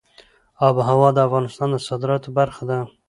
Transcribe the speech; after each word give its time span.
آب 0.67 0.75
وهوا 0.79 1.09
د 1.13 1.17
افغانستان 1.27 1.69
د 1.71 1.77
صادراتو 1.87 2.29
برخه 2.39 2.63
ده. 2.69 2.79